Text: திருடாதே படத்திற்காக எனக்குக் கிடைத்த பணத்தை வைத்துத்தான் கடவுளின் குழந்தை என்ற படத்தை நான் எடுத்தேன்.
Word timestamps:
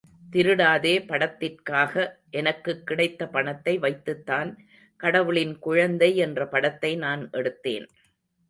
திருடாதே 0.29 1.05
படத்திற்காக 1.05 1.93
எனக்குக் 2.29 2.87
கிடைத்த 2.87 3.27
பணத்தை 3.27 3.77
வைத்துத்தான் 3.77 4.57
கடவுளின் 4.97 5.59
குழந்தை 5.59 6.17
என்ற 6.17 6.47
படத்தை 6.47 6.95
நான் 6.95 7.29
எடுத்தேன். 7.29 7.87